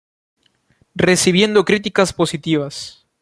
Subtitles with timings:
[0.95, 3.05] Recibiendo críticas positivas.